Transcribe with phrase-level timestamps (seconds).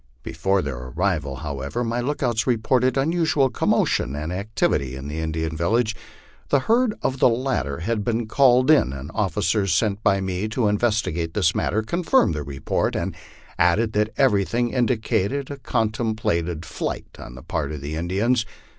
[0.23, 5.95] Before their arrival, however, my lookouts reported unusual commotion and activity in the Indian village.
[6.49, 10.67] The herd of the latter had been called in, and officers sent by me to
[10.67, 13.15] investigate this matter confirmed the report, and
[13.59, 18.43] added that everything indicated a contemplated flight on the part of the In dians.